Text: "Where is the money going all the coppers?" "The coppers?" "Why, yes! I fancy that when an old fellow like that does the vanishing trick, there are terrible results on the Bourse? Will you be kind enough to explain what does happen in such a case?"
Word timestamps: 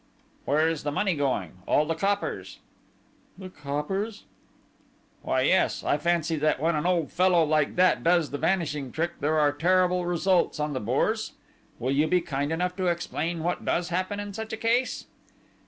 "Where 0.45 0.67
is 0.67 0.81
the 0.81 0.91
money 0.91 1.15
going 1.15 1.59
all 1.67 1.85
the 1.85 1.93
coppers?" 1.93 2.57
"The 3.37 3.51
coppers?" 3.51 4.23
"Why, 5.21 5.41
yes! 5.41 5.83
I 5.83 5.99
fancy 5.99 6.37
that 6.37 6.59
when 6.59 6.75
an 6.75 6.87
old 6.87 7.11
fellow 7.11 7.43
like 7.43 7.75
that 7.75 8.03
does 8.03 8.31
the 8.31 8.39
vanishing 8.39 8.91
trick, 8.91 9.19
there 9.19 9.37
are 9.39 9.51
terrible 9.51 10.07
results 10.07 10.59
on 10.59 10.73
the 10.73 10.79
Bourse? 10.79 11.33
Will 11.77 11.91
you 11.91 12.07
be 12.07 12.19
kind 12.19 12.51
enough 12.51 12.75
to 12.77 12.87
explain 12.87 13.43
what 13.43 13.63
does 13.63 13.89
happen 13.89 14.19
in 14.19 14.33
such 14.33 14.51
a 14.53 14.57
case?" 14.57 15.05